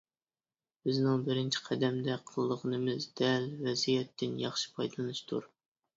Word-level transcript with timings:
بىزنىڭ 0.87 1.25
بىرىنچى 1.27 1.61
قەدەمدە 1.67 2.17
قىلىدىغىنىمىز 2.31 3.07
دەل 3.23 3.45
ۋەزىيەتتىن 3.69 4.37
ياخشى 4.47 4.73
پايدىلىنىشتۇر. 4.79 5.47